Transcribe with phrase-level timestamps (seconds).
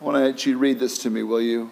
[0.00, 1.70] I want to let you read this to me, will you?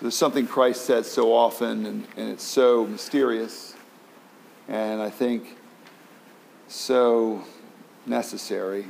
[0.00, 3.74] There's something Christ says so often, and, and it's so mysterious,
[4.68, 5.58] and I think
[6.66, 7.44] so
[8.06, 8.86] necessary.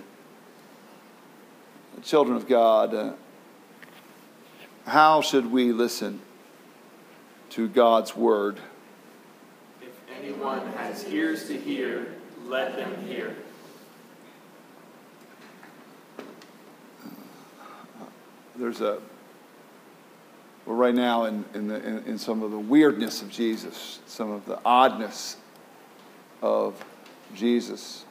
[2.05, 3.13] Children of God, uh,
[4.87, 6.21] how should we listen
[7.51, 8.61] to God's word?
[9.83, 9.89] If
[10.23, 12.15] anyone has ears to hear,
[12.47, 13.35] let them hear.
[18.59, 18.99] There's a
[20.69, 24.31] we're right now in, in, the, in, in some of the weirdness of Jesus, some
[24.31, 25.39] of the oddness
[26.43, 26.85] of
[27.35, 28.05] Jesus.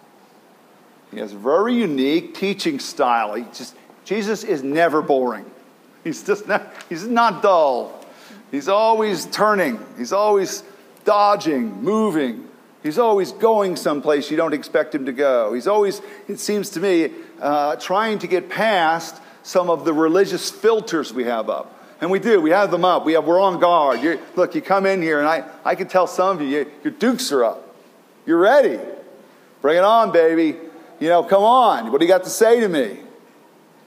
[1.12, 3.36] He has a very unique teaching style.
[3.36, 5.46] He just, Jesus is never boring.
[6.04, 8.04] He's just not, he's not dull.
[8.50, 9.78] He's always turning.
[9.98, 10.64] He's always
[11.04, 12.48] dodging, moving.
[12.82, 15.54] He's always going someplace you don't expect him to go.
[15.54, 20.52] He's always, it seems to me, uh, trying to get past some of the religious
[20.52, 21.74] filters we have up.
[22.02, 22.42] And we do.
[22.42, 23.06] We have them up.
[23.06, 24.02] We have, we're on guard.
[24.02, 26.72] You're, look, you come in here, and I, I can tell some of you, you,
[26.84, 27.74] your dukes are up.
[28.26, 28.78] You're ready.
[29.62, 30.58] Bring it on, baby.
[31.00, 31.94] You know, come on.
[31.94, 33.00] What do you got to say to me?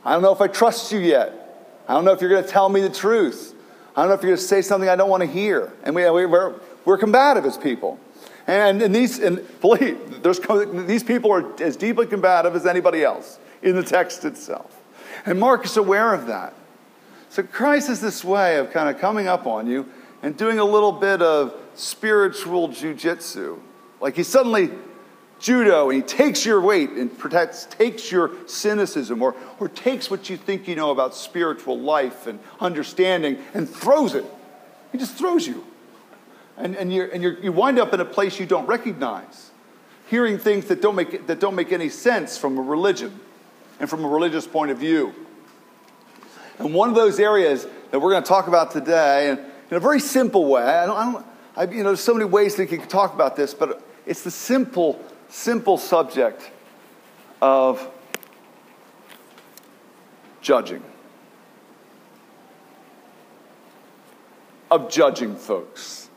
[0.03, 1.77] I don't know if I trust you yet.
[1.87, 3.55] I don't know if you're going to tell me the truth.
[3.95, 5.75] I don't know if you're going to say something I don't want to hear.
[5.85, 6.55] And we, we're,
[6.87, 8.01] we're combative as people.
[8.47, 10.41] And, and these, and believe, there's,
[10.87, 14.80] these people are as deeply combative as anybody else in the text itself.
[15.27, 16.55] And Mark is aware of that.
[17.31, 19.89] So Christ is this way of kind of coming up on you
[20.23, 23.59] and doing a little bit of spiritual jujitsu.
[24.01, 24.71] Like he suddenly
[25.39, 30.29] judo and he takes your weight and protects, takes your cynicism or, or takes what
[30.29, 34.25] you think you know about spiritual life and understanding and throws it.
[34.93, 35.65] He just throws you.
[36.57, 39.51] And, and, you're, and you're, you wind up in a place you don't recognize,
[40.09, 43.19] hearing things that don't, make, that don't make any sense from a religion
[43.81, 45.15] and from a religious point of view.
[46.59, 49.81] And one of those areas that we're going to talk about today, and in a
[49.81, 52.71] very simple way, I don't, I don't I, you know, there's so many ways that
[52.71, 56.51] you can talk about this, but it's the simple, simple subject
[57.43, 57.89] of
[60.41, 60.83] judging.
[64.71, 66.09] Of judging folks.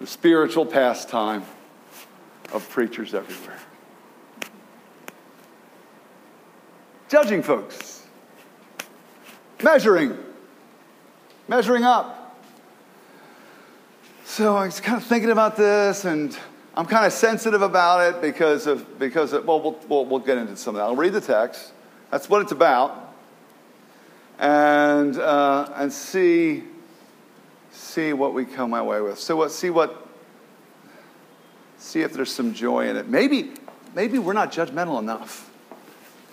[0.00, 1.44] The spiritual pastime
[2.52, 3.58] of preachers everywhere.
[7.10, 8.06] Judging folks.
[9.64, 10.16] Measuring.
[11.48, 12.38] Measuring up.
[14.24, 16.38] So I was kind of thinking about this, and
[16.76, 20.56] I'm kind of sensitive about it because of, because of, well, we'll, we'll, get into
[20.56, 20.84] some of that.
[20.84, 21.72] I'll read the text.
[22.12, 23.12] That's what it's about.
[24.38, 26.62] And, uh, and see,
[27.72, 29.18] see what we come away with.
[29.18, 30.06] So what, see what,
[31.76, 33.08] see if there's some joy in it.
[33.08, 33.50] Maybe,
[33.96, 35.49] maybe we're not judgmental enough.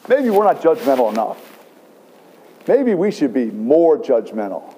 [0.08, 1.58] Maybe we're not judgmental enough.
[2.68, 4.74] Maybe we should be more judgmental.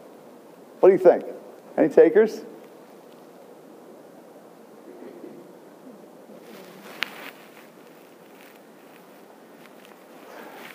[0.80, 1.26] What do you think?
[1.78, 2.42] Any takers?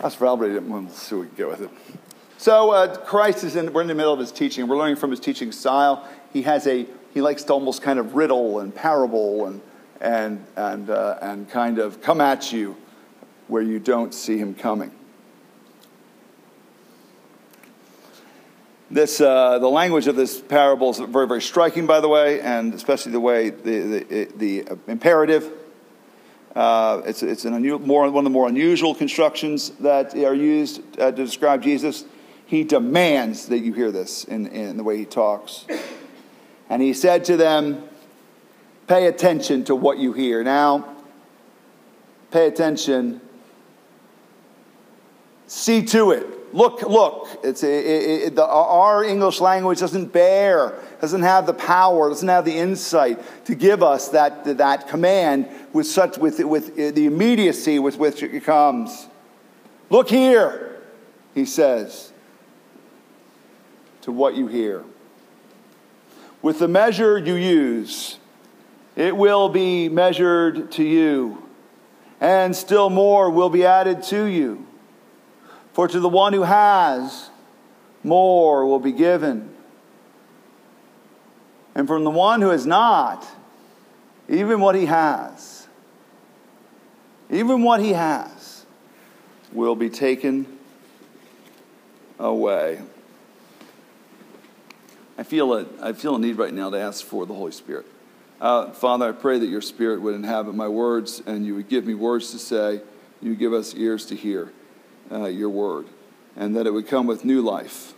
[0.00, 0.60] That's for Albert.
[0.64, 1.70] We'll see what we can get with it.
[2.36, 3.72] So uh, Christ is in.
[3.72, 4.68] We're in the middle of his teaching.
[4.68, 6.06] We're learning from his teaching style.
[6.32, 6.86] He has a.
[7.14, 9.62] He likes to almost kind of riddle and parable and
[10.00, 12.76] and and uh, and kind of come at you
[13.48, 14.90] where you don't see him coming.
[18.90, 22.72] This, uh, the language of this parable is very, very striking, by the way, and
[22.74, 25.50] especially the way the, the, the imperative
[26.54, 30.82] uh, it's it's an unu- more, one of the more unusual constructions that are used
[31.00, 32.04] uh, to describe Jesus.
[32.46, 35.66] He demands that you hear this in, in the way he talks.
[36.68, 37.88] And he said to them,
[38.86, 40.44] Pay attention to what you hear.
[40.44, 40.94] Now,
[42.30, 43.20] pay attention.
[45.46, 46.54] See to it.
[46.54, 47.28] Look, look.
[47.42, 52.44] It's, it, it, the, our English language doesn't bear, doesn't have the power, doesn't have
[52.44, 57.80] the insight to give us that, that command with, such, with, with uh, the immediacy
[57.80, 59.08] with which it comes.
[59.90, 60.80] Look here,
[61.34, 62.12] he says,
[64.02, 64.84] to what you hear.
[66.40, 68.18] With the measure you use,
[68.94, 71.42] it will be measured to you,
[72.20, 74.63] and still more will be added to you.
[75.74, 77.30] For to the one who has,
[78.04, 79.52] more will be given.
[81.74, 83.26] And from the one who has not,
[84.28, 85.66] even what he has,
[87.28, 88.64] even what he has,
[89.52, 90.46] will be taken
[92.20, 92.80] away.
[95.18, 97.86] I feel a, I feel a need right now to ask for the Holy Spirit.
[98.40, 101.84] Uh, Father, I pray that your Spirit would inhabit my words and you would give
[101.84, 102.80] me words to say.
[103.20, 104.52] You give us ears to hear
[105.10, 105.86] uh, your word.
[106.36, 107.94] and that it would come with new life.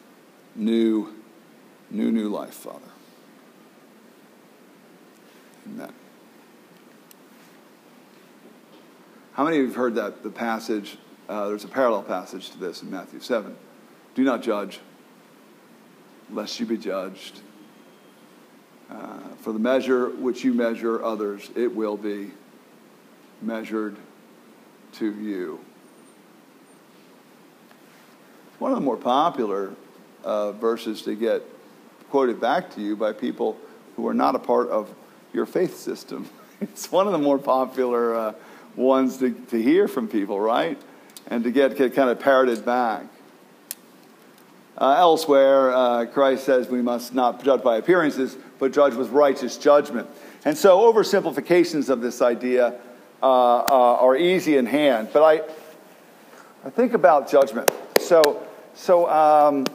[0.54, 1.14] New,
[1.90, 2.80] new, new life, Father.
[5.66, 5.92] Amen.
[9.32, 10.98] How many of you have heard that the passage?
[11.28, 13.56] Uh, there's a parallel passage to this in Matthew 7.
[14.14, 14.80] Do not judge,
[16.30, 17.40] lest you be judged.
[18.90, 22.30] Uh, for the measure which you measure others, it will be
[23.42, 23.96] measured
[24.92, 25.60] to you.
[28.58, 29.74] One of the more popular
[30.24, 31.42] uh, verses to get
[32.10, 33.58] quoted back to you by people
[33.96, 34.94] who are not a part of
[35.32, 36.28] your faith system.
[36.58, 38.32] It's one of the more popular uh,
[38.76, 40.80] ones to, to hear from people, right?
[41.26, 43.04] And to get, get kind of parroted back.
[44.78, 49.58] Uh, elsewhere, uh, Christ says we must not judge by appearances, but judge with righteous
[49.58, 50.08] judgment.
[50.46, 52.80] And so, oversimplifications of this idea
[53.22, 55.10] uh, uh are easy in hand.
[55.12, 57.70] But I, I think about judgment.
[58.06, 59.66] So, so um,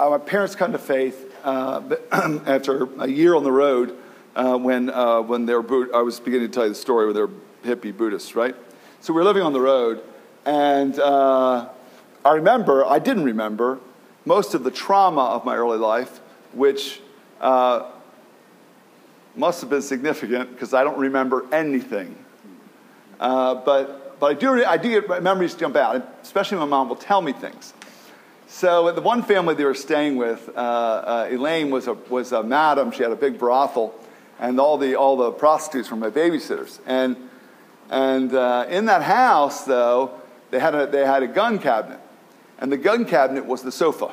[0.00, 1.82] uh, my parents come to faith uh,
[2.46, 3.94] after a year on the road
[4.34, 7.12] uh, when, uh, when they were, I was beginning to tell you the story where
[7.12, 7.30] they were
[7.62, 8.54] hippie Buddhists, right?
[9.02, 10.02] So we were living on the road,
[10.46, 11.68] and uh,
[12.24, 13.80] I remember, I didn't remember,
[14.24, 16.20] most of the trauma of my early life,
[16.54, 17.02] which
[17.42, 17.90] uh,
[19.36, 22.16] must have been significant because I don't remember anything.
[23.18, 26.96] But, but I do, I do get memories jump out, especially when my mom will
[26.96, 27.74] tell me things.
[28.46, 32.42] So the one family they were staying with, uh, uh, Elaine was a, was a
[32.42, 32.92] madam.
[32.92, 33.94] She had a big brothel,
[34.38, 36.78] and all the, all the prostitutes were my babysitters.
[36.86, 37.16] And,
[37.90, 40.12] and uh, in that house, though,
[40.50, 42.00] they had, a, they had a gun cabinet.
[42.58, 44.12] And the gun cabinet was the sofa.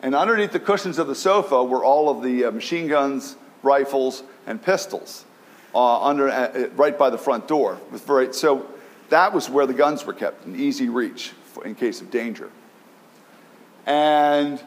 [0.00, 4.22] And underneath the cushions of the sofa were all of the uh, machine guns, rifles,
[4.46, 5.24] and pistols
[5.74, 7.78] uh, under, uh, right by the front door.
[8.32, 8.66] So
[9.10, 12.50] that was where the guns were kept, in easy reach for, in case of danger.
[13.86, 14.62] And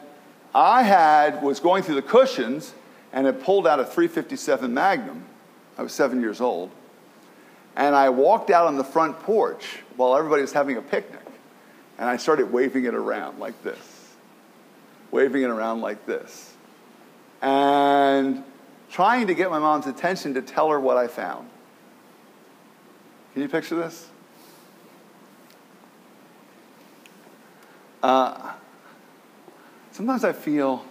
[0.54, 2.74] I had was going through the cushions
[3.12, 5.24] and had pulled out a 357 Magnum.
[5.78, 6.70] I was seven years old.
[7.76, 11.20] And I walked out on the front porch while everybody was having a picnic.
[11.98, 13.78] And I started waving it around like this.
[15.10, 16.52] Waving it around like this.
[17.40, 18.44] And
[18.92, 21.48] trying to get my mom's attention to tell her what I found.
[23.32, 24.08] Can you picture this?
[28.02, 28.52] Uh,
[29.90, 30.84] sometimes I feel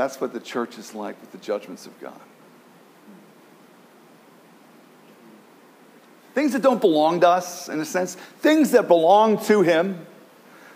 [0.00, 2.18] That's what the church is like with the judgments of God.
[6.34, 10.06] Things that don't belong to us, in a sense, things that belong to Him,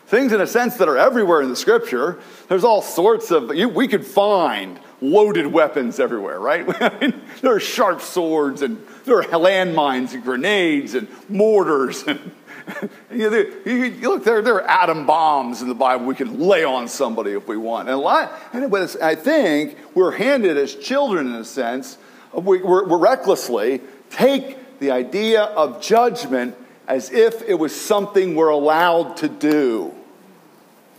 [0.06, 2.18] things in a sense that are everywhere in the scripture.
[2.48, 6.66] There's all sorts of, we could find loaded weapons everywhere, right?
[7.40, 12.32] there are sharp swords and there are landmines and grenades and mortars and
[13.10, 16.64] you, know, you, look, there, there are atom bombs in the Bible we can lay
[16.64, 17.88] on somebody if we want.
[17.88, 21.98] And a lot, and I think we're handed as children, in a sense,
[22.32, 23.80] we, we're, we're recklessly
[24.10, 29.92] take the idea of judgment as if it was something we're allowed to do.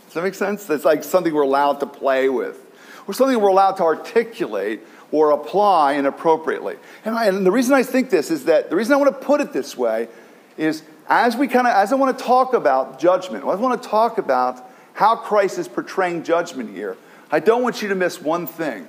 [0.06, 0.64] Does that make sense?
[0.64, 2.58] That's like something we're allowed to play with,
[3.06, 4.80] or something we're allowed to articulate
[5.12, 6.76] or apply inappropriately.
[7.04, 9.26] And, I, and the reason I think this is that the reason I want to
[9.26, 10.08] put it this way
[10.56, 13.88] is as we kind of, as I want to talk about judgment, I want to
[13.88, 16.96] talk about how Christ is portraying judgment here,
[17.30, 18.88] I don't want you to miss one thing.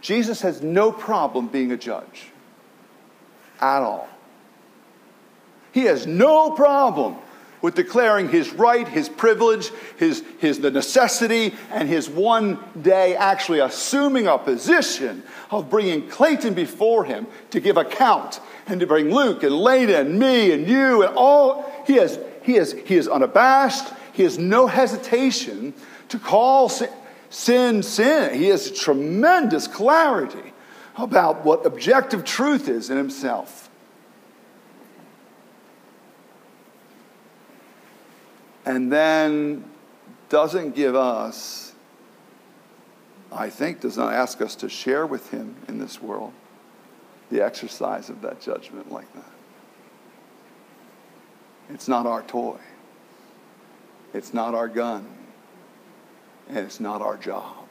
[0.00, 2.28] Jesus has no problem being a judge
[3.60, 4.08] at all.
[5.72, 7.16] He has no problem
[7.60, 13.58] with declaring his right, his privilege, his, his the necessity, and his one day actually
[13.58, 19.42] assuming a position of bringing Clayton before him to give account and to bring Luke
[19.42, 21.70] and Leda and me and you and all.
[21.86, 23.92] He has, he has, he is unabashed.
[24.12, 25.74] He has no hesitation
[26.10, 26.90] to call sin
[27.30, 27.82] sin.
[27.82, 28.34] sin.
[28.34, 30.52] He has tremendous clarity
[30.96, 33.67] about what objective truth is in himself.
[38.68, 39.64] And then
[40.28, 41.72] doesn't give us,
[43.32, 46.34] I think, does not ask us to share with Him in this world
[47.30, 49.32] the exercise of that judgment like that.
[51.70, 52.58] It's not our toy,
[54.12, 55.06] it's not our gun,
[56.50, 57.67] and it's not our job.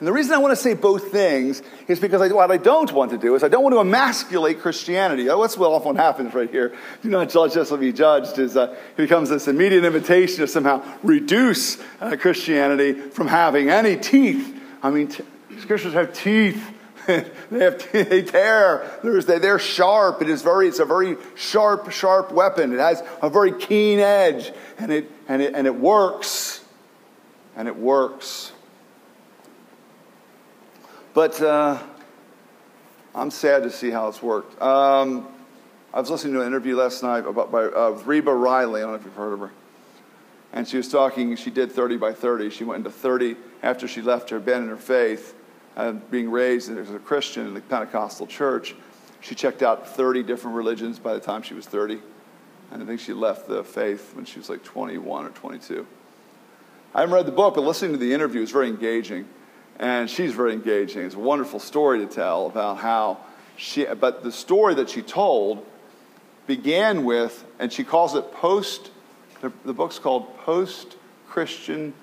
[0.00, 2.90] And the reason I want to say both things is because I, what I don't
[2.90, 5.24] want to do is I don't want to emasculate Christianity.
[5.24, 6.74] That's what often happens right here.
[7.02, 8.38] Do not judge us, will be judged.
[8.38, 13.98] Is uh, it becomes this immediate invitation to somehow reduce uh, Christianity from having any
[13.98, 14.58] teeth.
[14.82, 15.22] I mean, t-
[15.58, 16.64] scriptures have teeth.
[17.06, 17.24] they
[17.58, 18.90] have they tear.
[19.02, 20.22] There's, they're sharp.
[20.22, 20.68] It is very.
[20.68, 22.72] It's a very sharp, sharp weapon.
[22.72, 26.64] It has a very keen edge, and it and it and it works,
[27.54, 28.52] and it works.
[31.12, 31.78] But uh,
[33.14, 34.60] I'm sad to see how it's worked.
[34.62, 35.26] Um,
[35.92, 38.80] I was listening to an interview last night about by uh, Reba Riley.
[38.80, 39.50] I don't know if you've heard of her.
[40.52, 41.34] And she was talking.
[41.36, 42.50] She did 30 by 30.
[42.50, 45.34] She went into 30 after she left her bed in her faith
[45.76, 48.74] and being raised as a Christian in the Pentecostal church,
[49.20, 52.00] she checked out 30 different religions by the time she was 30.
[52.70, 55.86] And I think she left the faith when she was like 21 or 22.
[56.94, 59.28] I haven't read the book, but listening to the interview was very engaging.
[59.80, 61.06] And she's very engaging.
[61.06, 63.16] It's a wonderful story to tell about how
[63.56, 65.66] she, but the story that she told
[66.46, 68.90] began with, and she calls it post,
[69.40, 70.96] the, the book's called Post
[71.28, 71.94] Christian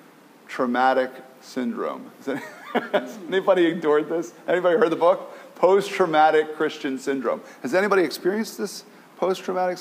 [0.47, 2.09] Traumatic Syndrome.
[2.73, 4.33] Has anybody endured this?
[4.47, 5.31] Anybody heard the book?
[5.55, 7.41] Post traumatic Christian syndrome.
[7.61, 8.85] Has anybody experienced this
[9.17, 9.77] post traumatic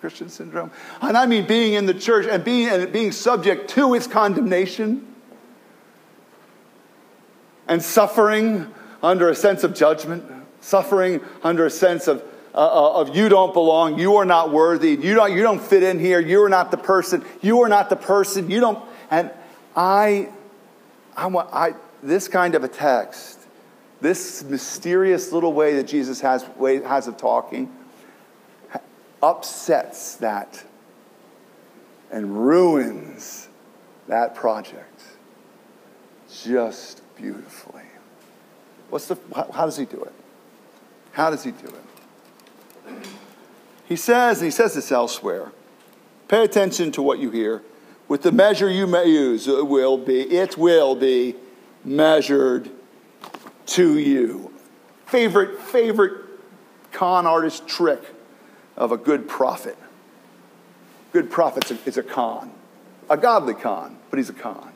[0.00, 0.72] Christian syndrome?
[1.00, 5.14] And I mean being in the church and being, and being subject to its condemnation
[7.68, 8.72] and suffering
[9.02, 10.24] under a sense of judgment,
[10.60, 12.22] suffering under a sense of,
[12.54, 15.82] uh, uh of you don't belong, you are not worthy, you don't, you don't fit
[15.82, 18.82] in here, you are not the person, you are not the person, you don't.
[19.10, 19.30] And
[19.76, 20.30] I,
[21.16, 23.38] I want, I, this kind of a text,
[24.00, 27.72] this mysterious little way that Jesus has, way, has of talking,
[29.22, 30.64] upsets that
[32.10, 33.48] and ruins
[34.06, 35.02] that project
[36.42, 37.82] just beautifully.
[38.90, 40.12] What's the, how, does he do it?
[41.12, 43.06] How does he do it?
[43.86, 45.52] He says, and he says this elsewhere
[46.28, 47.62] pay attention to what you hear.
[48.06, 51.34] With the measure you may use, it will be, it will be
[51.84, 52.70] measured
[53.66, 54.52] to you.
[55.06, 56.12] Favorite, favorite
[56.92, 58.02] con artist trick
[58.76, 59.76] of a good prophet.
[61.12, 62.52] Good prophet is a con,
[63.08, 64.72] a godly con, but he's a con.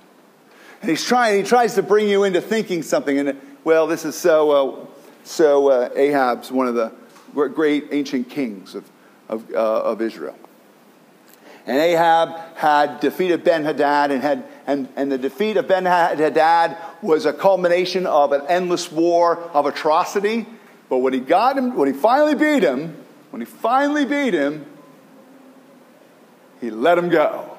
[0.82, 3.18] And he's trying, he tries to bring you into thinking something.
[3.18, 4.86] And, well, this is so, uh,
[5.22, 6.92] so uh, Ahab's one of the
[7.32, 8.90] great ancient kings of,
[9.28, 10.36] of, uh, of Israel.
[11.66, 16.76] And Ahab had defeated Ben Hadad, and, had, and, and the defeat of Ben Hadad
[17.00, 20.46] was a culmination of an endless war of atrocity.
[20.88, 22.96] But when he got him, when he finally beat him,
[23.30, 24.66] when he finally beat him,
[26.60, 27.51] he let him go.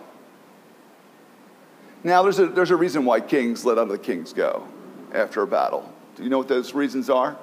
[2.03, 4.67] Now, there's a, there's a reason why kings let other kings go
[5.13, 5.91] after a battle.
[6.15, 7.37] Do you know what those reasons are?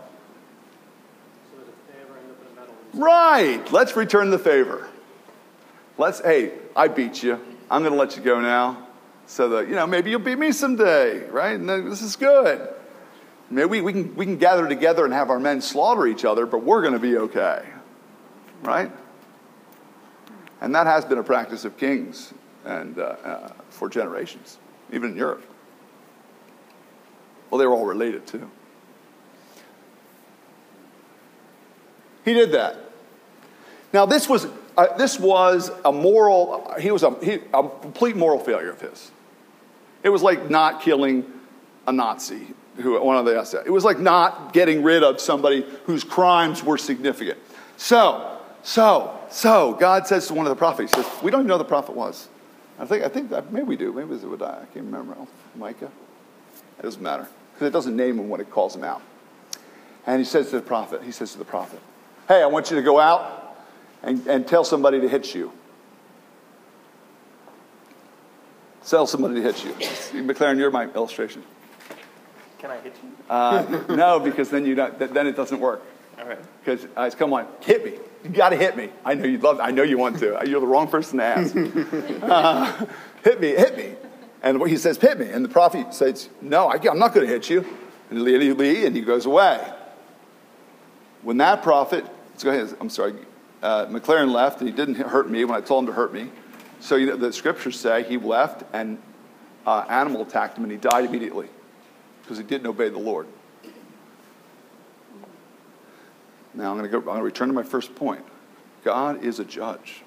[2.93, 3.63] Right.
[3.73, 4.89] Let's return the favor.
[5.97, 7.41] Let's, hey, I beat you.
[7.71, 8.89] I'm going to let you go now
[9.27, 11.59] so that, you know, maybe you'll beat me someday, right?
[11.59, 12.69] And this is good.
[13.49, 16.47] Maybe we, we, can, we can gather together and have our men slaughter each other,
[16.47, 17.65] but we're going to be okay,
[18.63, 18.91] right?
[20.61, 24.59] And that has been a practice of kings and uh, uh, for generations,
[24.93, 25.45] even in Europe.
[27.51, 28.49] Well, they were all related too.
[32.25, 32.77] He did that.
[33.93, 38.39] Now, this was, uh, this was a moral, he was a, he, a complete moral
[38.39, 39.11] failure of his.
[40.03, 41.25] It was like not killing
[41.87, 43.65] a Nazi, who one of the SS.
[43.67, 47.39] It was like not getting rid of somebody whose crimes were significant.
[47.77, 51.49] So, so, so, God says to one of the prophets, He says, We don't even
[51.49, 52.29] know the prophet was.
[52.81, 53.93] I think, I think that maybe we do.
[53.93, 54.63] Maybe it was Obadiah.
[54.63, 55.15] I can't remember.
[55.55, 55.91] Micah.
[56.79, 59.03] It doesn't matter because it doesn't name him when it calls him out.
[60.07, 61.79] And he says to the prophet, He says to the prophet,
[62.27, 63.59] Hey, I want you to go out
[64.03, 65.53] and, and tell somebody to hit you.
[68.87, 69.73] Tell somebody to hit you.
[70.23, 71.45] McLaren, you're my illustration.
[72.59, 73.11] Can I hit you?
[73.29, 75.83] Uh, no, because then you don't, then it doesn't work.
[76.19, 76.39] All right.
[76.65, 77.99] Because uh, come on, hit me.
[78.25, 78.91] You got to hit me.
[79.05, 79.61] I know you'd love.
[79.61, 80.39] I know you want to.
[80.47, 81.57] You're the wrong person to ask.
[82.23, 82.87] Uh,
[83.25, 83.95] hit me, hit me.
[84.43, 85.29] And he says, hit me.
[85.29, 87.67] And the prophet says, no, I, am not going to hit you.
[88.11, 89.61] And Lee, and he goes away.
[91.23, 92.75] When that prophet, let's go ahead.
[92.81, 93.15] I'm sorry.
[93.63, 96.31] Uh, McLaren left, and he didn't hurt me when I told him to hurt me.
[96.81, 98.99] So you know, the scriptures say he left, and
[99.67, 101.49] uh, animal attacked him, and he died immediately
[102.23, 103.27] because he didn't obey the Lord.
[106.55, 106.99] Now I'm going to go.
[106.99, 108.25] I'm going to return to my first point.
[108.85, 110.03] God is a judge.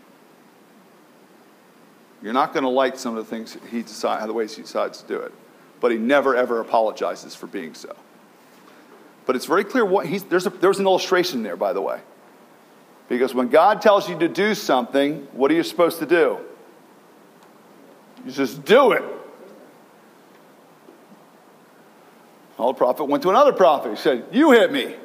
[2.22, 5.02] You're not going to like some of the things he decides, the ways he decides
[5.02, 5.34] to do it,
[5.80, 7.96] but he never ever apologizes for being so.
[9.26, 10.24] But it's very clear what he's.
[10.24, 12.00] There's a, there's an illustration there, by the way,
[13.10, 16.40] because when God tells you to do something, what are you supposed to do?
[18.26, 19.04] You just do it.
[22.58, 23.90] The prophet went to another prophet.
[23.90, 24.96] He said, You hit me.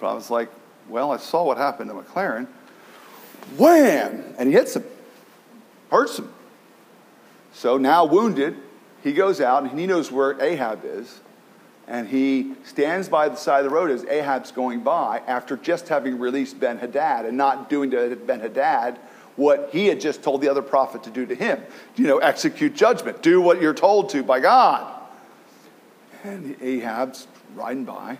[0.00, 0.48] The was like,
[0.88, 2.46] Well, I saw what happened to McLaren.
[3.56, 4.34] Wham!
[4.38, 4.84] And he hits him,
[5.90, 6.32] hurts him.
[7.52, 8.56] So now, wounded,
[9.02, 11.20] he goes out and he knows where Ahab is.
[11.86, 15.88] And he stands by the side of the road as Ahab's going by after just
[15.88, 18.96] having released Ben Hadad and not doing to Ben Hadad
[19.34, 21.60] what he had just told the other prophet to do to him.
[21.96, 25.00] You know, execute judgment, do what you're told to by God.
[26.22, 28.18] And Ahab's riding by,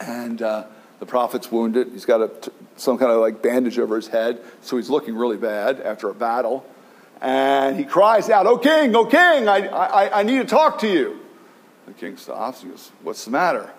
[0.00, 0.64] and uh,
[0.98, 1.88] the prophet's wounded.
[1.92, 2.30] He's got a,
[2.76, 6.14] some kind of like bandage over his head, so he's looking really bad after a
[6.14, 6.64] battle.
[7.20, 10.88] And he cries out, "O king, O king, I, I, I need to talk to
[10.88, 11.20] you."
[11.86, 12.62] The king stops.
[12.62, 13.70] He goes, "What's the matter?"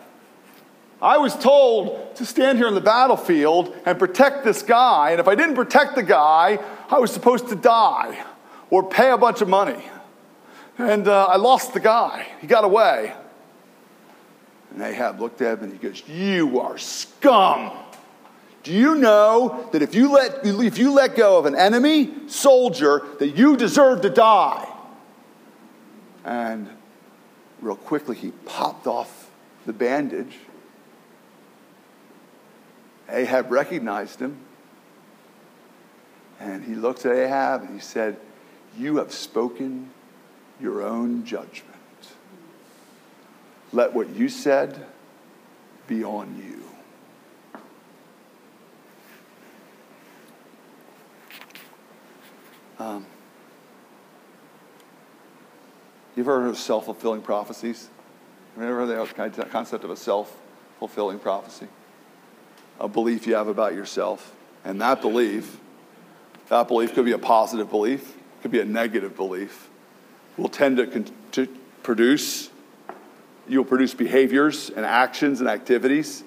[1.02, 5.28] I was told to stand here in the battlefield and protect this guy, and if
[5.28, 6.60] I didn't protect the guy,
[6.90, 8.24] I was supposed to die
[8.70, 9.84] or pay a bunch of money.
[10.78, 12.28] And uh, I lost the guy.
[12.40, 13.14] He got away.
[14.72, 17.72] And Ahab looked at him and he goes, You are scum.
[18.64, 23.02] Do you know that if you let, if you let go of an enemy soldier,
[23.20, 24.68] that you deserve to die?
[26.24, 26.70] And
[27.60, 29.30] real quickly, he popped off
[29.66, 30.38] the bandage
[33.12, 34.38] Ahab recognized him.
[36.40, 38.18] And he looked at Ahab and he said,
[38.78, 39.92] You have spoken
[40.60, 41.71] your own judgment.
[43.74, 44.86] Let what you said
[45.88, 46.64] be on you.
[52.84, 53.06] Um,
[56.16, 57.90] you've heard of self fulfilling prophecies?
[58.58, 60.36] Heard the concept of a self
[60.80, 61.68] fulfilling prophecy?
[62.82, 64.36] a belief you have about yourself.
[64.66, 65.60] And that belief,
[66.50, 69.70] that belief could be a positive belief, could be a negative belief,
[70.36, 71.48] will tend to, con- to
[71.84, 72.50] produce,
[73.48, 76.24] you'll produce behaviors and actions and activities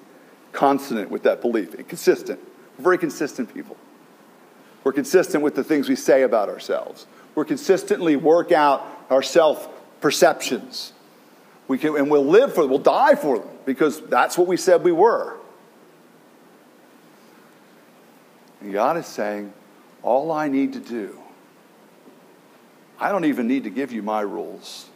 [0.55, 2.39] consonant with that belief, and consistent.
[2.77, 3.77] We're very consistent people.
[4.83, 7.05] We're consistent with the things we say about ourselves.
[7.35, 9.67] We're consistently work out our self
[10.01, 10.93] perceptions.
[11.67, 14.57] We can, and we'll live for them, we'll die for them because that's what we
[14.57, 15.37] said we were.
[18.61, 19.51] And God is saying,
[20.03, 21.19] all I need to do,
[22.99, 24.89] I don't even need to give you my rules.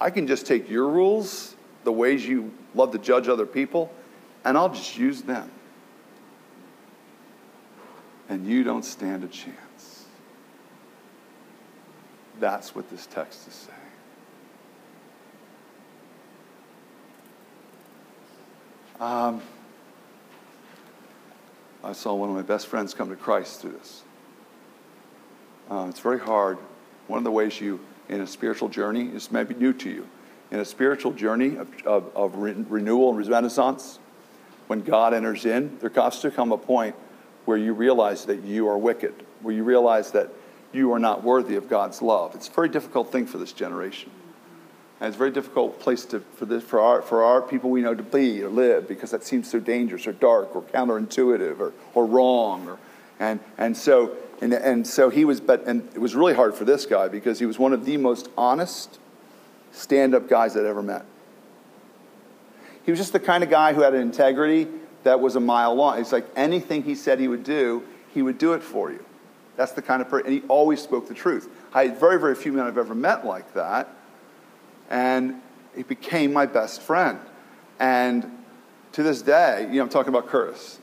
[0.00, 3.92] I can just take your rules, the ways you love to judge other people,
[4.44, 5.50] and I'll just use them.
[8.28, 10.06] And you don't stand a chance.
[12.38, 13.76] That's what this text is saying.
[19.00, 19.42] Um,
[21.82, 24.02] I saw one of my best friends come to Christ through this.
[25.70, 26.58] Uh, it's very hard.
[27.06, 27.80] One of the ways you,
[28.10, 30.06] in a spiritual journey, this may be new to you.
[30.50, 34.00] In a spiritual journey of, of, of re- renewal and renaissance,
[34.66, 36.96] when God enters in, there has to come a point
[37.44, 40.28] where you realize that you are wicked, where you realize that
[40.72, 42.34] you are not worthy of God's love.
[42.34, 44.10] It's a very difficult thing for this generation.
[45.00, 47.80] And it's a very difficult place to, for, this, for, our, for our people we
[47.80, 51.72] know to be or live because that seems so dangerous or dark or counterintuitive or,
[51.94, 52.68] or wrong.
[52.68, 52.78] Or,
[53.20, 56.64] and, and, so, and, and so he was, but, and it was really hard for
[56.64, 58.98] this guy because he was one of the most honest
[59.70, 61.04] stand up guys I'd ever met.
[62.84, 64.66] He was just the kind of guy who had an integrity
[65.04, 66.00] that was a mile long.
[66.00, 69.04] It's like anything he said he would do, he would do it for you.
[69.56, 71.48] That's the kind of person, and he always spoke the truth.
[71.72, 73.88] I had very, very few men I've ever met like that
[74.90, 75.40] and
[75.74, 77.20] he became my best friend.
[77.78, 78.38] And
[78.92, 80.80] to this day, you know, I'm talking about Curtis.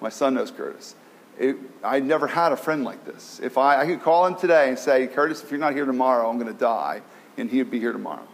[0.00, 0.96] My son knows Curtis.
[1.38, 3.40] It, I never had a friend like this.
[3.42, 6.28] If I, I could call him today and say, Curtis, if you're not here tomorrow,
[6.28, 7.02] I'm going to die,
[7.36, 8.26] and he would be here tomorrow.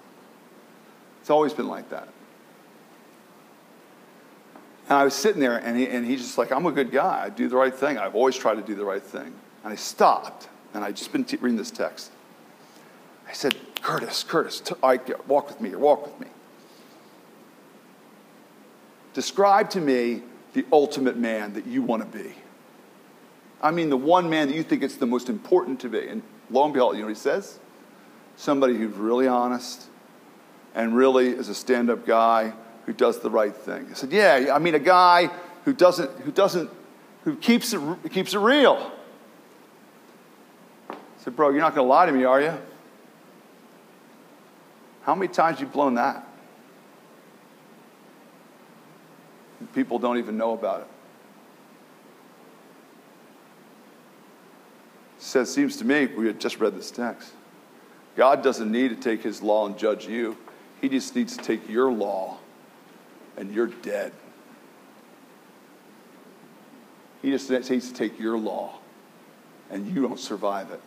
[1.21, 2.09] It's always been like that.
[4.89, 7.23] And I was sitting there, and, he, and he's just like, I'm a good guy.
[7.25, 7.97] I do the right thing.
[7.97, 9.33] I've always tried to do the right thing.
[9.65, 12.11] And I stopped, and I'd just been t- reading this text.
[13.29, 16.27] I said, Curtis, Curtis, t- I, walk with me or walk with me.
[19.15, 22.35] Describe to me the ultimate man that you want to be.
[23.63, 26.07] I mean, the one man that you think it's the most important to be.
[26.09, 27.59] And lo and behold, you know what he says?
[28.37, 29.87] Somebody who's really honest
[30.75, 32.55] and really is a stand up guy
[32.87, 33.89] who does the right thing.
[33.91, 35.31] I said, Yeah, I mean, a guy
[35.65, 36.71] who doesn't, who doesn't,
[37.25, 38.91] who keeps it, keeps it real.
[40.89, 42.55] I said, Bro, you're not going to lie to me, are you?
[45.03, 46.27] How many times you blown that?
[49.75, 50.87] People don't even know about it.
[55.31, 57.31] Says, seems to me, we had just read this text.
[58.17, 60.37] God doesn't need to take his law and judge you.
[60.81, 62.39] He just needs to take your law
[63.37, 64.11] and you're dead.
[67.23, 68.81] He just needs to take your law
[69.71, 70.81] and you don't survive it.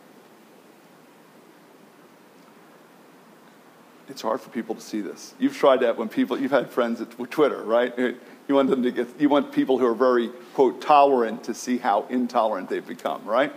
[4.10, 5.32] It's hard for people to see this.
[5.38, 7.98] You've tried that when people, you've had friends at Twitter, right?
[7.98, 11.78] You want them to get, you want people who are very, quote, tolerant to see
[11.78, 13.50] how intolerant they've become, right?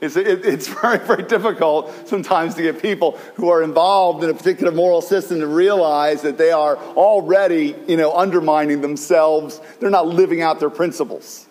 [0.00, 4.34] It's, it, it's very, very difficult sometimes to get people who are involved in a
[4.34, 9.60] particular moral system to realize that they are already, you know, undermining themselves.
[9.80, 11.46] They're not living out their principles.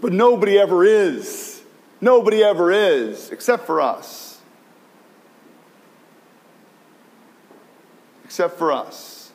[0.00, 1.62] But nobody ever is.
[2.00, 4.40] Nobody ever is, except for us.
[8.24, 9.32] Except for us.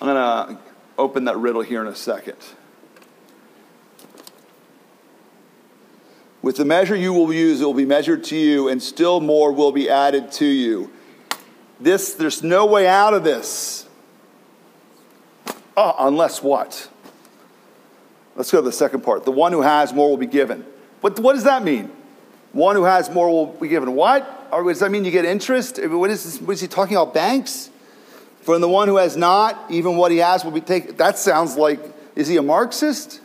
[0.00, 0.62] I'm going to
[0.98, 2.36] open that riddle here in a second.
[6.46, 9.50] With the measure you will use, it will be measured to you, and still more
[9.50, 10.92] will be added to you.
[11.80, 13.88] This, there's no way out of this.
[15.76, 16.88] Oh, unless what?
[18.36, 19.24] Let's go to the second part.
[19.24, 20.64] The one who has more will be given.
[21.00, 21.90] What, what does that mean?
[22.52, 23.96] One who has more will be given.
[23.96, 24.48] What?
[24.52, 25.80] Or does that mean you get interest?
[25.84, 27.12] What is, this, what is he talking about?
[27.12, 27.70] Banks?
[28.42, 30.94] From the one who has not, even what he has will be taken.
[30.94, 31.80] That sounds like,
[32.14, 33.20] is he a Marxist?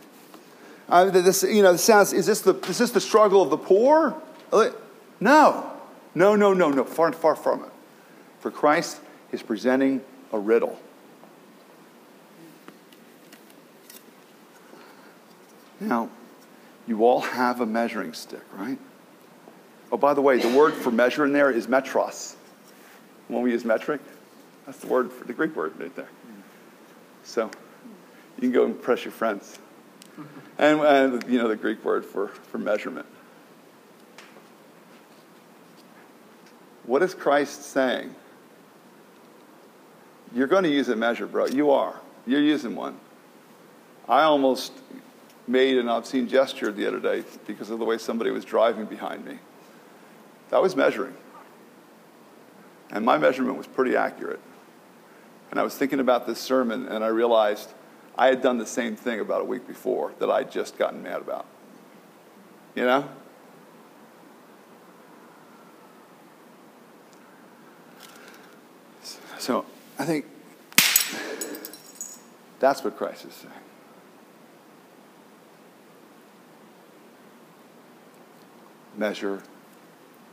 [0.92, 4.14] This, you know, this sounds, is this, the, is this the struggle of the poor?
[5.20, 5.72] No.
[6.14, 6.84] No, no, no, no.
[6.84, 7.70] Far, far from it.
[8.40, 9.00] For Christ
[9.32, 10.02] is presenting
[10.32, 10.78] a riddle.
[15.80, 16.10] Now,
[16.86, 18.78] you all have a measuring stick, right?
[19.90, 22.34] Oh, by the way, the word for measure in there is metros.
[23.28, 24.02] When we use metric,
[24.66, 26.08] that's the word for the Greek word right there.
[27.24, 27.50] So
[28.36, 29.58] you can go impress your friends.
[30.58, 33.06] And, and you know the Greek word for, for measurement.
[36.84, 38.14] What is Christ saying?
[40.34, 41.46] You're going to use a measure, bro.
[41.46, 42.00] You are.
[42.26, 42.98] You're using one.
[44.08, 44.72] I almost
[45.46, 49.24] made an obscene gesture the other day because of the way somebody was driving behind
[49.24, 49.38] me.
[50.50, 51.14] That was measuring.
[52.90, 54.40] And my measurement was pretty accurate.
[55.50, 57.72] And I was thinking about this sermon and I realized
[58.16, 61.20] I had done the same thing about a week before that I'd just gotten mad
[61.20, 61.46] about.
[62.74, 63.08] You know?
[69.38, 69.64] So
[69.98, 70.26] I think
[72.60, 73.52] that's what Christ is saying.
[78.96, 79.42] Measure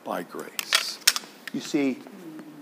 [0.03, 0.99] by grace.
[1.53, 1.97] You see,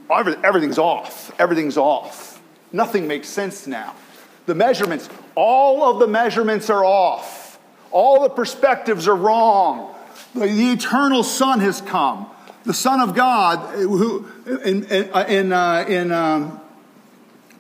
[0.10, 1.34] everything's off.
[1.38, 2.42] Everything's off.
[2.72, 3.94] Nothing makes sense now.
[4.48, 7.60] The measurements, all of the measurements are off.
[7.92, 9.94] All the perspectives are wrong.
[10.34, 12.28] The, the eternal Son has come.
[12.64, 14.26] The Son of God, who
[14.64, 16.62] in, in, uh, in um,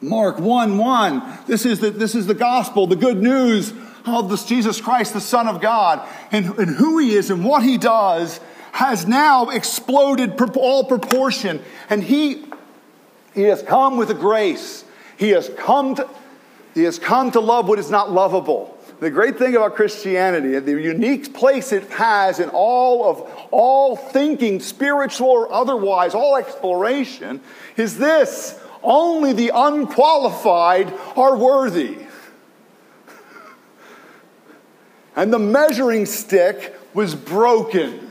[0.02, 3.73] Mark 1 1, this is, the, this is the gospel, the good news
[4.06, 7.63] of this Jesus Christ, the Son of God, and, and who he is and what
[7.63, 8.39] he does
[8.71, 11.62] has now exploded all proportion.
[11.89, 12.45] And he,
[13.34, 14.86] he has come with a grace.
[15.17, 16.08] He has come to,
[16.78, 18.78] he has come to love what is not lovable.
[19.00, 24.60] The great thing about Christianity, the unique place it has in all of all thinking,
[24.60, 27.42] spiritual or otherwise, all exploration,
[27.78, 31.98] is this only the unqualified are worthy.
[35.16, 38.07] And the measuring stick was broken.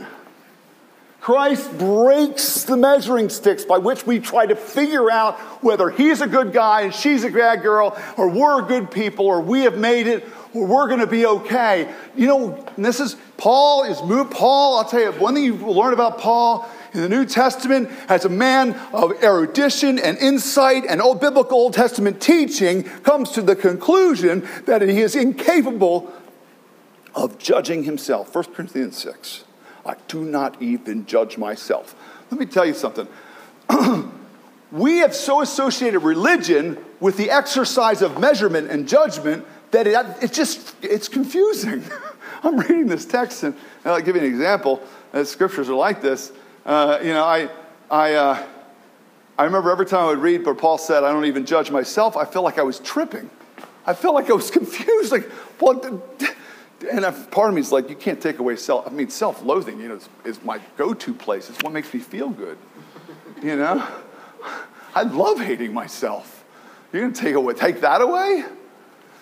[1.27, 6.29] Christ breaks the measuring sticks by which we try to figure out whether he's a
[6.29, 10.07] good guy and she's a bad girl, or we're good people, or we have made
[10.07, 11.93] it, or we're going to be okay.
[12.15, 14.31] You know, this is Paul is moved.
[14.31, 18.25] Paul, I'll tell you, one thing you learn about Paul in the New Testament as
[18.25, 23.57] a man of erudition and insight and old biblical Old Testament teaching comes to the
[23.57, 26.13] conclusion that he is incapable
[27.17, 28.33] of judging himself.
[28.33, 29.46] 1 Corinthians 6.
[29.87, 31.95] I do not even judge myself.
[32.31, 33.07] Let me tell you something.
[34.73, 40.33] we have so associated religion with the exercise of measurement and judgment that it, it
[40.33, 41.83] just it's confusing.
[42.43, 44.83] I'm reading this text and, and, I'll give you an example.
[45.13, 46.33] The scriptures are like this.
[46.65, 47.49] Uh, you know, I
[47.91, 48.47] I uh,
[49.39, 52.17] I remember every time I would read, but Paul said, "I don't even judge myself."
[52.17, 53.31] I felt like I was tripping.
[53.87, 55.13] I felt like I was confused.
[55.13, 55.25] Like,
[55.59, 55.83] what?
[56.91, 58.87] And part of me is like, you can't take away self.
[58.87, 61.49] I mean, self-loathing, you know, is, is my go-to place.
[61.49, 62.59] It's what makes me feel good.
[63.43, 63.87] You know,
[64.95, 66.45] I love hating myself.
[66.93, 68.45] You're to take away, take that away?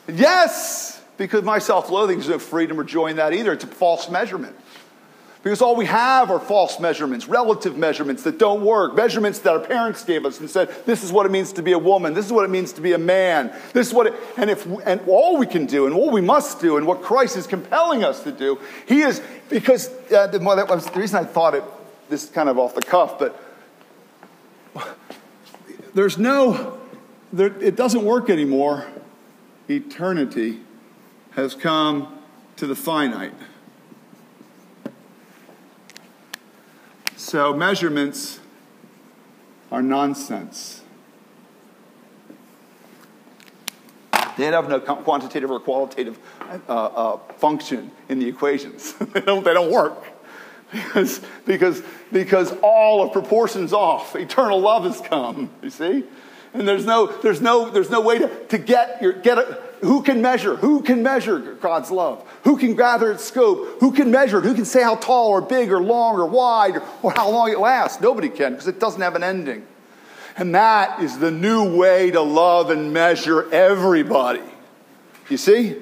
[0.09, 3.53] Yes, because my self-loathing is no freedom or joy in that either.
[3.53, 4.57] It's a false measurement.
[5.45, 9.61] Because all we have are false measurements, relative measurements that don't work, measurements that our
[9.61, 12.25] parents gave us and said, this is what it means to be a woman, this
[12.25, 15.03] is what it means to be a man, this is what it, and if, and
[15.07, 18.23] all we can do and all we must do and what Christ is compelling us
[18.23, 21.65] to do, He is, because uh, the, well, that was the reason I thought it,
[22.09, 23.39] this kind of off the cuff, but
[25.95, 26.81] there's no,
[27.35, 28.87] there, it doesn't work anymore.
[29.69, 30.61] Eternity
[31.33, 32.19] has come
[32.57, 33.35] to the finite.
[37.35, 38.39] So measurements
[39.73, 40.83] are nonsense.
[44.39, 46.17] They have no quantitative or qualitative
[46.69, 48.93] uh, uh, function in the equations.
[49.13, 49.99] they, don't, they don't work.
[50.71, 54.15] Because, because, because all of proportions off.
[54.15, 56.05] Eternal love has come, you see?
[56.53, 60.03] And there's no, there's no, there's no way to, to get your, get a, who
[60.03, 60.57] can measure?
[60.57, 62.27] Who can measure God's love?
[62.45, 63.81] Who can gather its scope?
[63.81, 64.45] Who can measure it?
[64.45, 67.59] Who can say how tall or big or long or wide or, how long it
[67.59, 68.01] lasts?
[68.01, 69.67] Nobody can because it doesn't have an ending.
[70.37, 74.43] And that is the new way to love and measure everybody.
[75.29, 75.77] You see?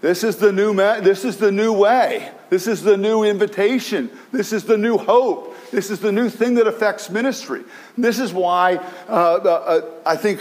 [0.00, 2.30] This is the new this is the new way.
[2.48, 4.10] This is the new invitation.
[4.30, 5.56] This is the new hope.
[5.70, 7.64] This is the new thing that affects ministry.
[7.98, 8.76] This is why
[9.08, 10.40] uh, uh, I think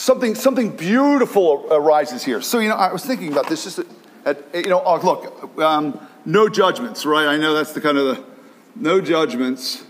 [0.00, 2.40] something, something beautiful arises here.
[2.40, 3.80] So, you know, I was thinking about this just
[4.24, 7.26] at, you know, oh, look, um, no judgments, right?
[7.26, 8.24] I know that's the kind of the,
[8.76, 9.84] no judgments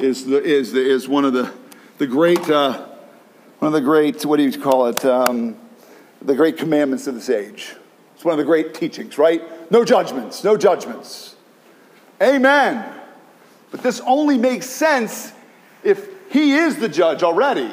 [0.00, 1.52] is, the, is, the, is one of the,
[1.98, 2.86] the great, uh,
[3.58, 5.04] one of the great, what do you call it?
[5.04, 5.56] Um,
[6.22, 7.74] the great commandments of this age.
[8.14, 9.70] It's one of the great teachings, right?
[9.70, 11.36] No judgments, no judgments.
[12.22, 12.92] Amen.
[13.70, 15.32] But this only makes sense
[15.82, 17.70] if he is the judge already.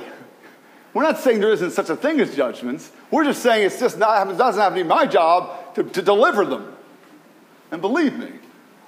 [0.94, 2.92] We're not saying there isn't such a thing as judgments.
[3.12, 6.02] We're just saying it's just not, it doesn't have to be my job to, to
[6.02, 6.76] deliver them.
[7.72, 8.32] And believe me,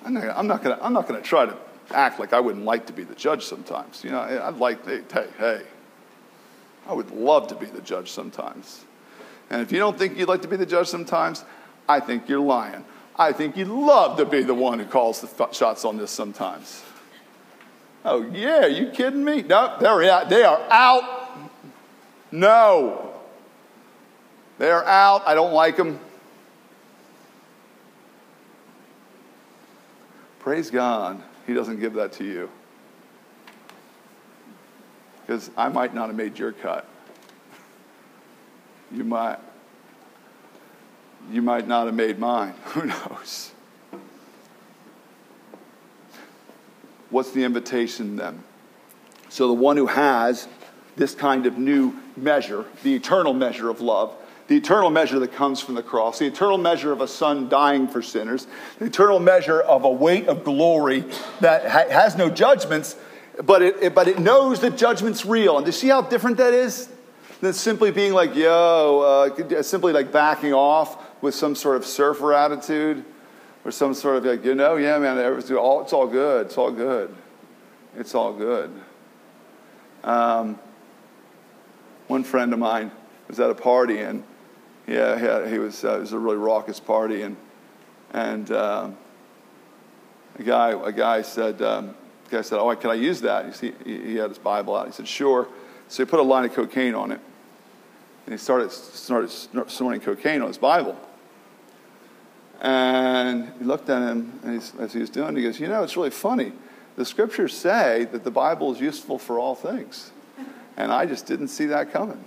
[0.03, 0.13] I'm
[0.47, 1.55] not, gonna, try to
[1.91, 4.03] act like I wouldn't like to be the judge sometimes.
[4.03, 5.61] You know, I'd like, hey, hey,
[6.87, 8.83] I would love to be the judge sometimes.
[9.49, 11.45] And if you don't think you'd like to be the judge sometimes,
[11.87, 12.83] I think you're lying.
[13.15, 16.83] I think you'd love to be the one who calls the shots on this sometimes.
[18.03, 19.43] Oh, yeah, you kidding me?
[19.43, 20.27] No, they're out.
[20.27, 21.22] They are out.
[22.33, 23.13] No.
[24.57, 25.21] They're out.
[25.27, 25.99] I don't like them.
[30.39, 32.49] Praise God, He doesn't give that to you.
[35.21, 36.87] Because I might not have made your cut.
[38.91, 39.37] You might.
[41.31, 42.55] You might not have made mine.
[42.65, 43.51] Who knows?
[47.11, 48.43] What's the invitation then?
[49.29, 50.47] So the one who has
[50.95, 54.13] this kind of new measure, the eternal measure of love,
[54.47, 57.87] the eternal measure that comes from the cross, the eternal measure of a son dying
[57.87, 58.47] for sinners,
[58.79, 61.05] the eternal measure of a weight of glory
[61.39, 62.95] that ha- has no judgments,
[63.43, 65.57] but it, it, but it knows that judgment's real.
[65.57, 66.89] And do you see how different that is?
[67.41, 72.33] Than simply being like, yo, uh, simply like backing off with some sort of surfer
[72.33, 73.03] attitude
[73.65, 76.45] or some sort of like, you know, yeah, man, it's all, it's all good.
[76.45, 77.13] It's all good.
[77.97, 78.71] It's all good.
[80.03, 80.59] Um,
[82.13, 82.91] one friend of mine
[83.27, 84.23] was at a party and
[84.85, 87.35] yeah, he, had, he was, uh, it was a really raucous party and,
[88.11, 88.87] and uh,
[90.37, 91.95] a, guy, a guy said, um,
[92.29, 93.59] guy said, oh, can I use that?
[93.59, 94.85] He, he had his Bible out.
[94.85, 95.47] He said, sure.
[95.87, 97.19] So he put a line of cocaine on it.
[98.27, 100.95] And he started, started snorting cocaine on his Bible.
[102.61, 105.97] And he looked at him and as he was doing he goes, You know, it's
[105.97, 106.53] really funny.
[106.95, 110.11] The scriptures say that the Bible is useful for all things.
[110.77, 112.23] And I just didn't see that coming.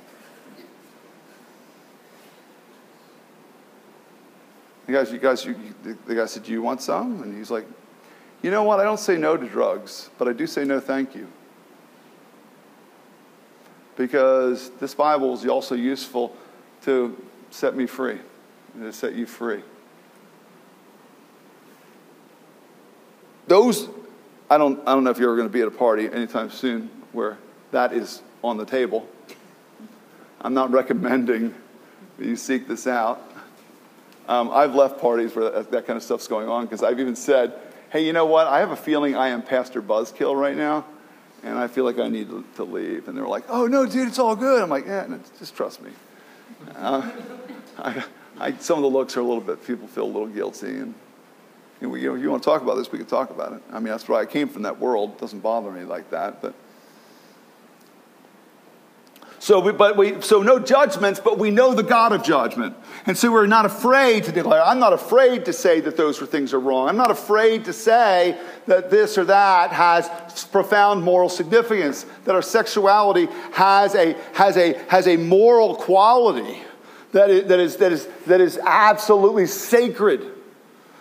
[4.87, 5.57] The guys, you guys, you,
[6.07, 7.67] the guy said, "Do you want some?" And he's like,
[8.43, 8.79] "You know what?
[8.79, 11.27] I don't say no to drugs, but I do say no, thank you,
[13.97, 16.37] because this Bible is also useful
[16.83, 18.21] to set me free,
[18.79, 19.63] to set you free."
[23.49, 23.89] Those,
[24.49, 26.51] I don't, I don't know if you're ever going to be at a party anytime
[26.51, 27.39] soon where
[27.73, 29.09] that is on the table.
[30.41, 31.55] I'm not recommending
[32.19, 33.23] that you seek this out.
[34.29, 37.17] Um, I've left parties where that, that kind of stuff's going on because I've even
[37.17, 37.55] said,
[37.91, 38.47] hey, you know what?
[38.47, 40.85] I have a feeling I am Pastor Buzzkill right now,
[41.43, 43.09] and I feel like I need to, leave.
[43.09, 44.63] And they're like, oh, no, dude, it's all good.
[44.63, 45.91] I'm like, yeah, no, just trust me.
[46.75, 47.11] Uh,
[47.79, 48.05] I,
[48.39, 50.69] I, some of the looks are a little bit, people feel a little guilty.
[50.69, 50.95] And
[51.81, 53.63] you know, you, know, you want to talk about this, we can talk about it.
[53.71, 55.13] I mean, that's why I came from that world.
[55.13, 56.43] It doesn't bother me like that.
[56.43, 56.55] But
[59.39, 62.75] So, we, but we, so no judgments, but we know the God of judgment.
[63.05, 64.63] And so we're not afraid to declare.
[64.63, 66.89] I'm not afraid to say that those things are wrong.
[66.89, 70.09] I'm not afraid to say that this or that has
[70.47, 76.63] profound moral significance, that our sexuality has a, has a, has a moral quality
[77.13, 80.33] that is, that is, that is, that is absolutely sacred.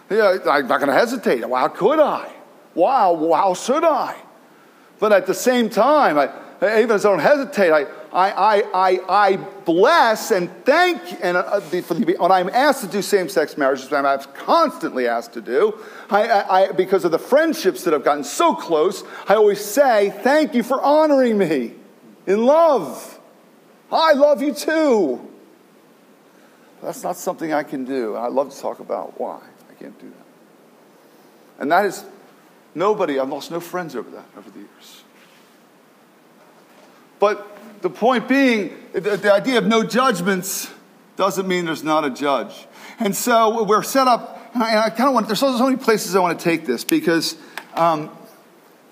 [0.10, 1.42] Yeah, I'm not going to hesitate.
[1.42, 2.32] How could I?
[2.74, 4.16] Wow, how should I?
[5.00, 6.30] But at the same time, I,
[6.62, 11.96] even as I don't hesitate, I, I, I, I, bless and thank and uh, for
[11.96, 15.78] the, when I'm asked to do same-sex marriages, which I'm constantly asked to do,
[16.10, 20.54] I, I, because of the friendships that have gotten so close, I always say, thank
[20.54, 21.74] you for honoring me
[22.26, 23.20] in love.
[23.92, 25.30] I love you too.
[26.82, 28.16] That's not something I can do.
[28.16, 31.62] I love to talk about why I can't do that.
[31.62, 32.06] And that is
[32.74, 34.95] nobody, I've lost no friends over that over the years.
[37.20, 40.70] But the point being, the, idea of no judgments
[41.16, 42.68] doesn't mean there's not a judge.
[43.00, 45.78] And so we're set up, and I, I kind of want, there's so, so, many
[45.78, 47.38] places I want to take this because
[47.74, 48.10] um,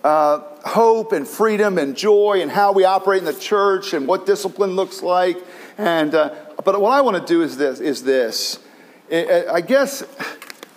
[0.04, 4.26] uh, hope and freedom and joy and how we operate in the church and what
[4.26, 5.38] discipline looks like.
[5.78, 6.34] And, uh,
[6.64, 8.60] but what I want to do is this, is this.
[9.12, 10.04] I guess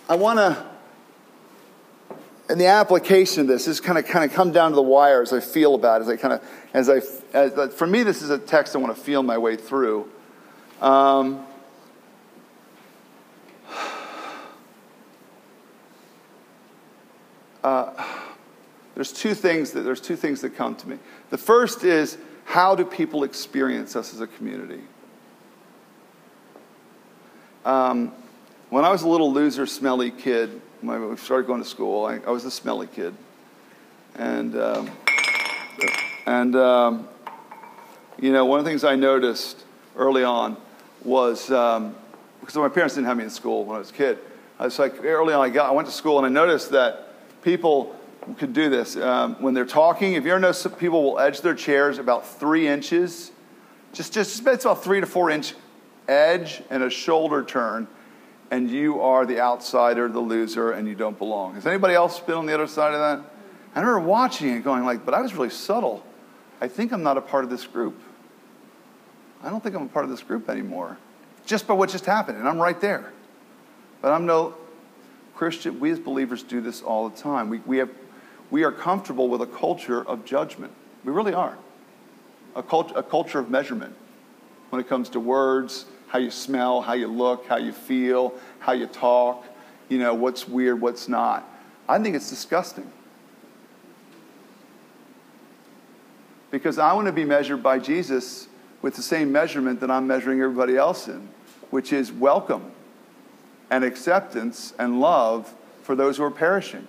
[0.09, 0.65] I want to,
[2.49, 5.21] in the application of this, is kind of kind of come down to the wire
[5.21, 7.01] as I feel about it, as I kind of, as I
[7.37, 10.09] uh, for me, this is a text I want to feel my way through.
[10.81, 11.45] Um,
[17.63, 18.05] uh,
[18.95, 20.99] there's two things that there's two things that come to me.
[21.29, 24.81] The first is how do people experience us as a community?
[27.65, 28.13] Um,
[28.69, 32.19] when I was a little loser, smelly kid, when we started going to school, I,
[32.25, 33.13] I was the smelly kid,
[34.15, 34.91] and um,
[36.25, 37.07] and um,
[38.19, 39.63] you know, one of the things I noticed
[39.95, 40.57] early on
[41.03, 41.95] was um,
[42.39, 44.19] because my parents didn't have me in school when I was a kid.
[44.59, 47.13] I was like early on, I got I went to school and I noticed that
[47.43, 47.95] people
[48.37, 50.13] could do this um, when they're talking.
[50.13, 53.31] If you ever notice, people will edge their chairs about three inches,
[53.93, 55.53] just just it's about three to four inch
[56.07, 57.87] edge and a shoulder turn,
[58.49, 61.55] and you are the outsider, the loser, and you don't belong.
[61.55, 63.31] Has anybody else been on the other side of that?
[63.75, 66.03] I remember watching it, going like, but I was really subtle.
[66.61, 68.01] I think I'm not a part of this group.
[69.43, 70.97] I don't think I'm a part of this group anymore.
[71.45, 73.13] Just by what just happened, and I'm right there.
[74.01, 74.55] But I'm no
[75.35, 75.79] Christian.
[75.79, 77.49] We as believers do this all the time.
[77.49, 77.89] We, we, have,
[78.49, 80.73] we are comfortable with a culture of judgment.
[81.03, 81.57] We really are.
[82.55, 83.95] A, cult, a culture of measurement
[84.69, 88.71] when it comes to words, how you smell, how you look, how you feel, how
[88.71, 89.45] you talk,
[89.89, 91.47] you know, what's weird, what's not.
[91.87, 92.91] I think it's disgusting.
[96.51, 98.47] Because I want to be measured by Jesus
[98.81, 101.27] with the same measurement that I'm measuring everybody else in,
[101.71, 102.71] which is welcome
[103.69, 106.87] and acceptance and love for those who are perishing.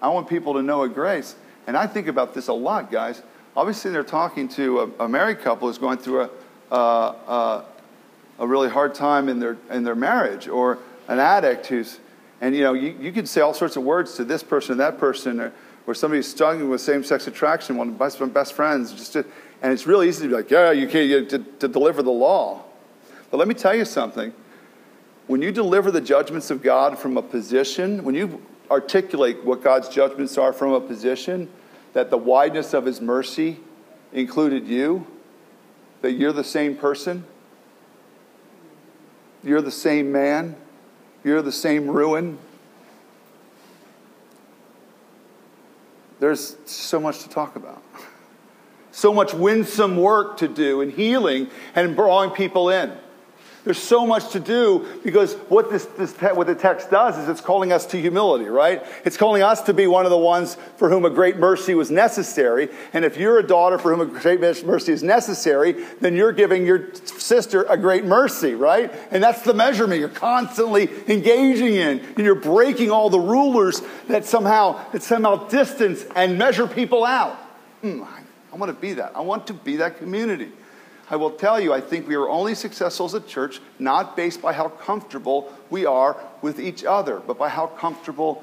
[0.00, 1.36] I want people to know a grace.
[1.66, 3.22] And I think about this a lot, guys.
[3.56, 7.64] Obviously, they're talking to a, a married couple who's going through a, a,
[8.38, 12.00] a, really hard time in their, in their marriage, or an addict who's,
[12.40, 14.80] and you know, you, you can say all sorts of words to this person, and
[14.80, 15.52] that person, or,
[15.84, 19.24] where somebody's struggling with same-sex attraction, one of my best, best friends, just to,
[19.60, 22.10] and it's really easy to be like, yeah, you can't you, to, to deliver the
[22.10, 22.62] law.
[23.30, 24.32] But let me tell you something.
[25.26, 29.88] When you deliver the judgments of God from a position, when you articulate what God's
[29.88, 31.50] judgments are from a position,
[31.92, 33.60] that the wideness of His mercy
[34.12, 35.06] included you,
[36.00, 37.24] that you're the same person,
[39.42, 40.56] you're the same man,
[41.24, 42.38] you're the same ruin,
[46.22, 47.82] there's so much to talk about.
[48.94, 52.92] So much winsome work to do and healing and drawing people in.
[53.64, 57.40] There's so much to do because what, this, this, what the text does is it's
[57.40, 58.82] calling us to humility, right?
[59.04, 61.88] It's calling us to be one of the ones for whom a great mercy was
[61.88, 62.70] necessary.
[62.92, 66.66] And if you're a daughter for whom a great mercy is necessary, then you're giving
[66.66, 68.92] your sister a great mercy, right?
[69.12, 72.00] And that's the measurement you're constantly engaging in.
[72.00, 77.38] And you're breaking all the rulers that somehow, that somehow distance and measure people out.
[77.84, 78.04] Mm,
[78.52, 79.12] I want to be that.
[79.14, 80.50] I want to be that community.
[81.12, 84.40] I will tell you, I think we are only successful as a church not based
[84.40, 88.42] by how comfortable we are with each other, but by how comfortable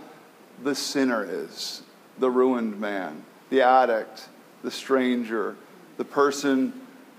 [0.63, 1.81] the sinner is,
[2.19, 4.29] the ruined man, the addict,
[4.61, 5.55] the stranger,
[5.97, 6.71] the person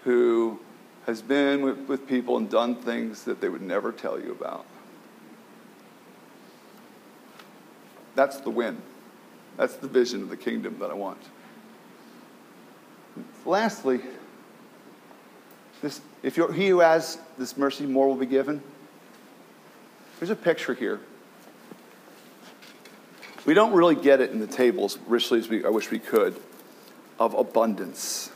[0.05, 0.61] who
[1.07, 4.65] has been with, with people and done things that they would never tell you about.
[8.15, 8.81] That's the win.
[9.57, 11.23] That's the vision of the kingdom that I want.
[13.45, 14.01] Lastly,
[15.83, 18.63] this, if you're, he who has this mercy, more will be given.
[20.19, 21.01] There's a picture here.
[23.47, 26.41] We don't really get it in the tables richly as we, I wish we could
[27.19, 28.31] of abundance.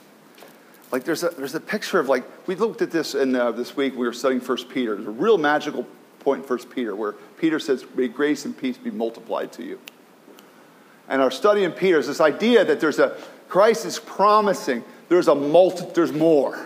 [0.90, 3.76] Like there's a, there's a picture of like, we looked at this in uh, this
[3.76, 4.94] week, we were studying First Peter.
[4.94, 5.86] There's a real magical
[6.20, 9.78] point in First Peter where Peter says, may grace and peace be multiplied to you.
[11.08, 13.16] And our study in Peter is this idea that there's a,
[13.48, 16.64] Christ is promising there's a multi, there's more.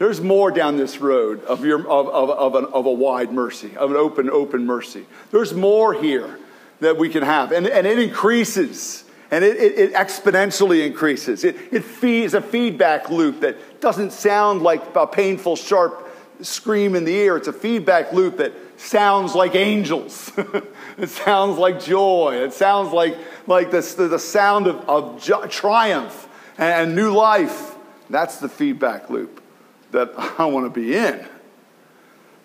[0.00, 3.76] There's more down this road of, your, of, of, of, an, of a wide mercy,
[3.76, 5.04] of an open, open mercy.
[5.30, 6.38] There's more here
[6.80, 7.52] that we can have.
[7.52, 11.44] And, and it increases, and it, it, it exponentially increases.
[11.44, 16.08] It, it feeds a feedback loop that doesn't sound like a painful, sharp
[16.40, 17.36] scream in the ear.
[17.36, 20.32] It's a feedback loop that sounds like angels.
[20.96, 22.36] it sounds like joy.
[22.42, 26.26] It sounds like, like the, the sound of, of jo- triumph
[26.56, 27.76] and new life.
[28.08, 29.39] That's the feedback loop
[29.92, 31.24] that I want to be in.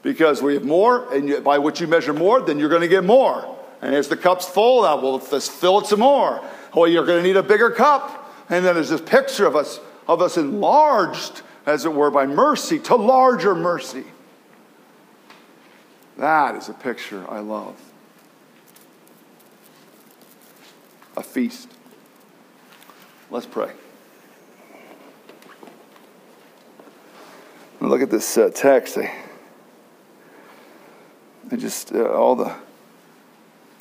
[0.01, 3.03] Because we have more, and by what you measure more, then you're going to get
[3.03, 3.57] more.
[3.81, 6.43] And as the cup's full, well, let's fill it some more.
[6.75, 8.21] Well, you're going to need a bigger cup.
[8.49, 12.79] And then there's this picture of us, of us enlarged, as it were, by mercy
[12.79, 14.03] to larger mercy.
[16.17, 17.75] That is a picture I love.
[21.17, 21.69] A feast.
[23.31, 23.71] Let's pray.
[27.81, 28.97] Look at this uh, text.
[28.97, 29.13] I,
[31.51, 32.55] I just, uh, all the,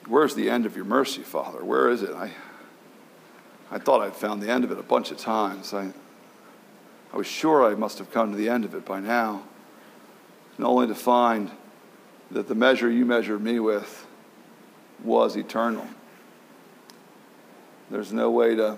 [0.07, 1.65] where's the end of your mercy, Father?
[1.65, 2.11] Where is it?
[2.11, 2.31] I,
[3.71, 5.73] I thought I'd found the end of it a bunch of times.
[5.73, 5.93] I,
[7.13, 9.43] I was sure I must have come to the end of it by now,
[10.57, 11.51] and only to find
[12.31, 14.07] that the measure you measured me with
[15.03, 15.87] was eternal.
[17.91, 18.77] There's no way to,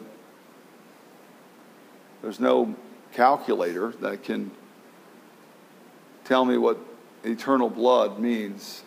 [2.23, 2.75] there's no
[3.13, 4.51] calculator that can
[6.27, 6.79] tell me what
[7.25, 8.83] eternal blood means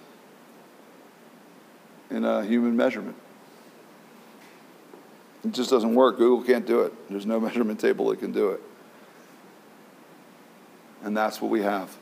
[2.12, 3.16] in a human measurement.
[5.46, 6.18] It just doesn't work.
[6.18, 6.94] Google can't do it.
[7.10, 8.62] There's no measurement table that can do it.
[11.04, 11.96] And that's what we have.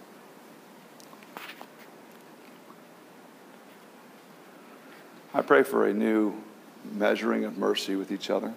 [5.33, 6.33] I pray for a new
[6.93, 8.55] measuring of mercy with each other.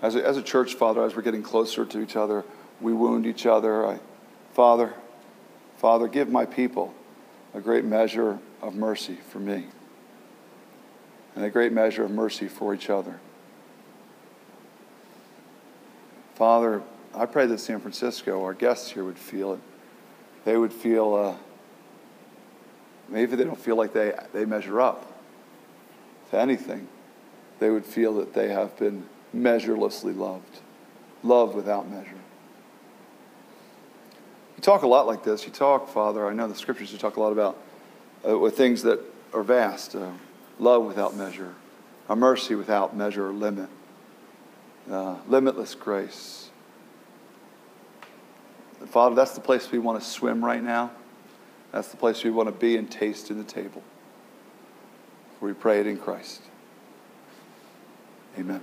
[0.00, 2.44] As a, as a church, Father, as we're getting closer to each other,
[2.80, 3.86] we wound each other.
[3.86, 4.00] I,
[4.52, 4.94] Father,
[5.82, 6.94] Father, give my people
[7.54, 9.66] a great measure of mercy for me
[11.34, 13.18] and a great measure of mercy for each other.
[16.36, 19.60] Father, I pray that San Francisco, our guests here, would feel it.
[20.44, 21.36] They would feel, uh,
[23.08, 25.04] maybe they don't feel like they, they measure up
[26.30, 26.86] to anything.
[27.58, 30.60] They would feel that they have been measurelessly loved,
[31.24, 32.21] loved without measure.
[34.62, 35.44] You talk a lot like this.
[35.44, 37.58] You talk, Father, I know the scriptures, you talk a lot about
[38.24, 39.00] uh, with things that
[39.32, 40.12] are vast uh,
[40.60, 41.56] love without measure,
[42.08, 43.68] a mercy without measure or limit,
[44.88, 46.50] uh, limitless grace.
[48.86, 50.92] Father, that's the place we want to swim right now.
[51.72, 53.82] That's the place we want to be and taste in the table.
[55.40, 56.40] We pray it in Christ.
[58.38, 58.62] Amen.